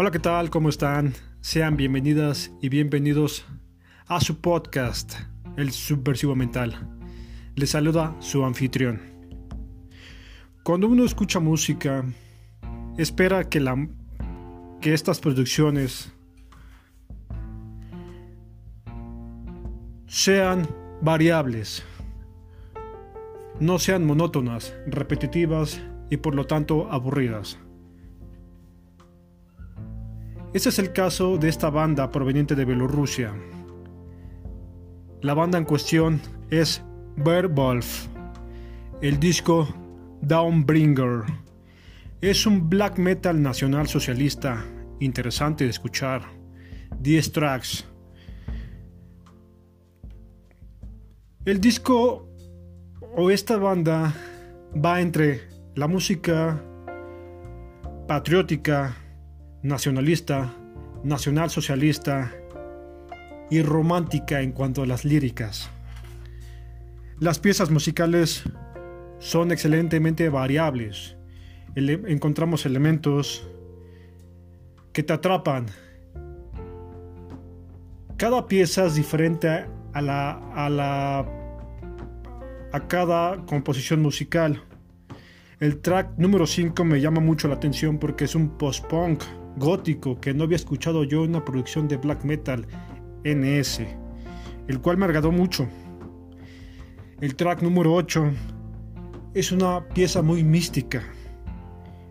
Hola, 0.00 0.10
¿qué 0.10 0.18
tal? 0.18 0.48
¿Cómo 0.48 0.70
están? 0.70 1.12
Sean 1.42 1.76
bienvenidas 1.76 2.50
y 2.62 2.70
bienvenidos 2.70 3.44
a 4.06 4.18
su 4.22 4.40
podcast, 4.40 5.12
El 5.58 5.72
Subversivo 5.72 6.34
Mental. 6.34 6.88
Les 7.54 7.68
saluda 7.68 8.16
su 8.18 8.42
anfitrión. 8.42 9.02
Cuando 10.62 10.88
uno 10.88 11.04
escucha 11.04 11.38
música, 11.38 12.02
espera 12.96 13.50
que, 13.50 13.62
que 14.80 14.94
estas 14.94 15.20
producciones 15.20 16.10
sean 20.06 20.66
variables, 21.02 21.84
no 23.60 23.78
sean 23.78 24.06
monótonas, 24.06 24.74
repetitivas 24.86 25.78
y 26.08 26.16
por 26.16 26.34
lo 26.34 26.46
tanto 26.46 26.90
aburridas. 26.90 27.58
Ese 30.52 30.70
es 30.70 30.80
el 30.80 30.92
caso 30.92 31.38
de 31.38 31.48
esta 31.48 31.70
banda 31.70 32.10
proveniente 32.10 32.56
de 32.56 32.64
Bielorrusia. 32.64 33.32
La 35.22 35.32
banda 35.34 35.58
en 35.58 35.64
cuestión 35.64 36.20
es 36.50 36.82
Werwolf. 37.24 38.08
El 39.00 39.20
disco 39.20 39.68
Downbringer 40.22 41.22
es 42.20 42.46
un 42.46 42.68
black 42.68 42.98
metal 42.98 43.40
nacional 43.40 43.86
socialista 43.86 44.64
interesante 44.98 45.64
de 45.64 45.70
escuchar. 45.70 46.22
10 46.98 47.32
tracks. 47.32 47.86
El 51.44 51.60
disco 51.60 52.28
o 53.16 53.30
esta 53.30 53.56
banda 53.56 54.12
va 54.74 55.00
entre 55.00 55.48
la 55.76 55.86
música 55.86 56.60
patriótica, 58.08 58.96
nacionalista, 59.62 60.54
nacionalsocialista 61.04 62.32
y 63.50 63.62
romántica 63.62 64.40
en 64.40 64.52
cuanto 64.52 64.82
a 64.82 64.86
las 64.86 65.04
líricas. 65.04 65.70
Las 67.18 67.38
piezas 67.38 67.70
musicales 67.70 68.44
son 69.18 69.52
excelentemente 69.52 70.28
variables. 70.28 71.16
encontramos 71.76 72.64
elementos 72.64 73.46
que 74.92 75.02
te 75.02 75.12
atrapan. 75.12 75.66
Cada 78.16 78.46
pieza 78.46 78.86
es 78.86 78.94
diferente 78.94 79.66
a 79.92 80.02
la, 80.02 80.30
a 80.54 80.68
la 80.70 81.40
a 82.72 82.86
cada 82.86 83.44
composición 83.46 84.00
musical. 84.00 84.62
El 85.58 85.80
track 85.80 86.16
número 86.16 86.46
5 86.46 86.84
me 86.84 87.00
llama 87.00 87.20
mucho 87.20 87.48
la 87.48 87.54
atención 87.54 87.98
porque 87.98 88.24
es 88.24 88.34
un 88.34 88.56
post-punk 88.56 89.22
gótico 89.56 90.20
que 90.20 90.34
no 90.34 90.44
había 90.44 90.56
escuchado 90.56 91.04
yo 91.04 91.24
en 91.24 91.30
una 91.30 91.44
producción 91.44 91.88
de 91.88 91.96
black 91.96 92.24
metal 92.24 92.66
NS, 93.24 93.82
el 94.68 94.80
cual 94.80 94.96
me 94.96 95.04
agradó 95.04 95.32
mucho. 95.32 95.68
El 97.20 97.36
track 97.36 97.62
número 97.62 97.94
8 97.94 98.30
es 99.34 99.52
una 99.52 99.86
pieza 99.88 100.22
muy 100.22 100.42
mística, 100.42 101.02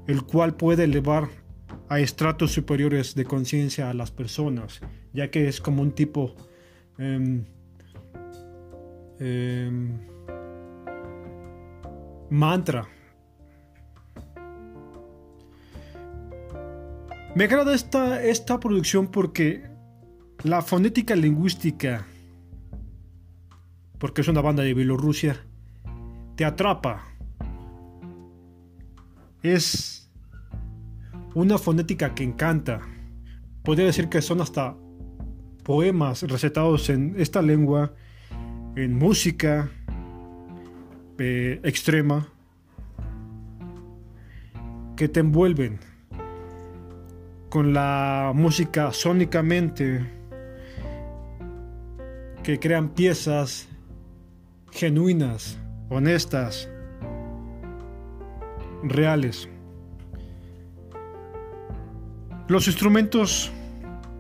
el 0.08 0.24
cual 0.24 0.56
puede 0.56 0.84
elevar 0.84 1.28
a 1.90 2.00
estratos 2.00 2.52
superiores 2.52 3.16
de 3.16 3.26
conciencia 3.26 3.90
a 3.90 3.94
las 3.94 4.12
personas, 4.12 4.82
ya 5.14 5.32
que 5.32 5.48
es 5.48 5.60
como 5.60 5.82
un 5.82 5.92
tipo 5.92 6.36
em, 7.00 7.44
em, 9.20 10.00
mantra 12.30 12.88
Me 17.36 17.44
agrada 17.44 17.76
esta, 17.76 18.24
esta 18.24 18.60
producción 18.60 19.08
porque 19.08 19.70
la 20.44 20.64
fonética 20.64 21.16
lingüística, 21.16 22.08
porque 24.00 24.22
es 24.22 24.28
una 24.28 24.42
banda 24.42 24.64
de 24.64 24.74
Bielorrusia, 24.74 25.38
te 26.36 26.44
atrapa. 26.44 27.06
Es 29.44 30.12
una 31.36 31.60
fonética 31.60 32.16
que 32.16 32.24
encanta. 32.24 32.82
Podría 33.64 33.86
decir 33.86 34.10
que 34.10 34.24
son 34.24 34.42
hasta 34.42 34.76
poemas 35.64 36.24
recetados 36.24 36.90
en 36.90 37.14
esta 37.16 37.44
lengua, 37.44 37.94
en 38.76 38.98
música 38.98 39.70
eh, 41.20 41.62
extrema, 41.64 42.28
que 44.96 45.08
te 45.08 45.20
envuelven 45.20 45.89
con 47.50 47.74
la 47.74 48.32
música 48.36 48.94
sónicamente, 48.94 50.06
que 52.44 52.60
crean 52.60 52.90
piezas 52.90 53.68
genuinas, 54.72 55.60
honestas, 55.90 56.70
reales. 58.84 59.50
Los 62.48 62.68
instrumentos, 62.68 63.52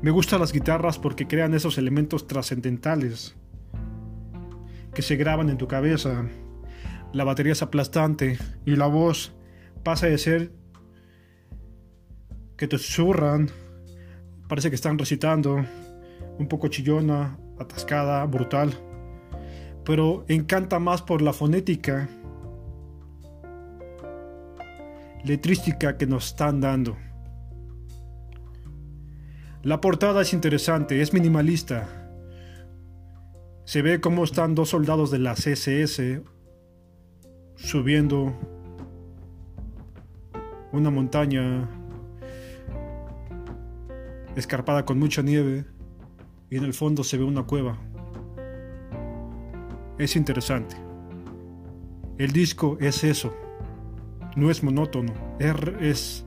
me 0.01 0.11
gustan 0.11 0.39
las 0.39 0.51
guitarras 0.51 0.97
porque 0.97 1.27
crean 1.27 1.53
esos 1.53 1.77
elementos 1.77 2.27
trascendentales 2.27 3.35
que 4.93 5.01
se 5.01 5.15
graban 5.15 5.49
en 5.49 5.57
tu 5.57 5.67
cabeza. 5.67 6.25
La 7.13 7.23
batería 7.23 7.53
es 7.53 7.61
aplastante 7.61 8.37
y 8.65 8.75
la 8.75 8.87
voz 8.87 9.33
pasa 9.83 10.07
de 10.07 10.17
ser 10.17 10.51
que 12.59 12.67
te 12.67 12.77
susurran, 12.77 13.49
parece 14.49 14.69
que 14.69 14.75
están 14.75 14.99
recitando, 14.99 15.65
un 16.37 16.47
poco 16.49 16.67
chillona, 16.67 17.39
atascada, 17.57 18.25
brutal, 18.25 18.73
pero 19.85 20.25
encanta 20.27 20.77
más 20.77 21.01
por 21.01 21.21
la 21.21 21.31
fonética 21.31 22.09
letrística 25.23 25.97
que 25.97 26.05
nos 26.05 26.27
están 26.27 26.59
dando. 26.59 26.97
La 29.63 29.79
portada 29.79 30.21
es 30.21 30.33
interesante, 30.33 31.01
es 31.01 31.13
minimalista. 31.13 31.87
Se 33.63 33.81
ve 33.81 34.01
cómo 34.01 34.25
están 34.25 34.53
dos 34.53 34.69
soldados 34.69 35.11
de 35.11 35.19
la 35.19 35.33
CSS 35.35 36.01
subiendo 37.55 38.37
una 40.73 40.89
montaña 40.89 41.78
escarpada 44.39 44.85
con 44.85 44.97
mucha 44.99 45.21
nieve 45.21 45.65
y 46.49 46.57
en 46.57 46.63
el 46.63 46.73
fondo 46.73 47.03
se 47.03 47.17
ve 47.17 47.23
una 47.23 47.43
cueva. 47.43 47.77
Es 49.97 50.15
interesante. 50.15 50.75
El 52.17 52.31
disco 52.31 52.77
es 52.79 53.03
eso. 53.03 53.35
No 54.35 54.49
es 54.49 54.63
monótono. 54.63 55.13
Es, 55.39 56.25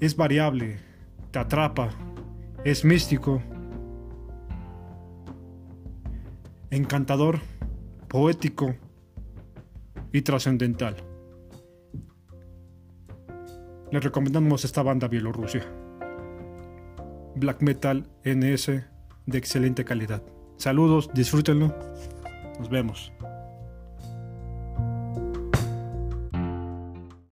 es, 0.00 0.16
variable. 0.16 0.78
Te 1.30 1.38
atrapa. 1.38 1.90
Es 2.64 2.84
místico. 2.84 3.42
Encantador. 6.70 7.40
Poético. 8.08 8.74
Y 10.12 10.22
trascendental. 10.22 10.96
Les 13.90 14.02
recomendamos 14.02 14.64
esta 14.64 14.82
banda 14.82 15.08
Bielorrusia. 15.08 15.83
Black 17.36 17.62
Metal 17.62 18.06
NS 18.24 18.70
de 19.26 19.38
excelente 19.38 19.84
calidad. 19.84 20.22
Saludos, 20.56 21.10
disfrútenlo. 21.14 21.74
Nos 22.58 22.68
vemos. 22.70 23.12